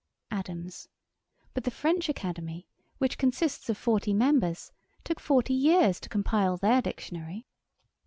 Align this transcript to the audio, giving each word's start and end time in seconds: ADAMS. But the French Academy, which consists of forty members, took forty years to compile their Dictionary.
ADAMS. 0.31 0.87
But 1.53 1.63
the 1.63 1.69
French 1.69 2.09
Academy, 2.09 2.65
which 2.97 3.19
consists 3.19 3.69
of 3.69 3.77
forty 3.77 4.15
members, 4.15 4.71
took 5.03 5.19
forty 5.19 5.53
years 5.53 5.99
to 5.99 6.09
compile 6.09 6.57
their 6.57 6.81
Dictionary. 6.81 7.45